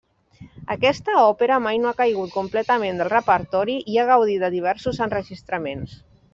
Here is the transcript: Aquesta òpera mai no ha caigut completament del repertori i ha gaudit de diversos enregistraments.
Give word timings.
Aquesta 0.75 1.17
òpera 1.23 1.59
mai 1.65 1.77
no 1.83 1.91
ha 1.91 1.99
caigut 1.99 2.33
completament 2.39 3.03
del 3.03 3.11
repertori 3.15 3.79
i 3.95 4.01
ha 4.05 4.09
gaudit 4.13 4.43
de 4.47 4.53
diversos 4.59 5.07
enregistraments. 5.09 5.99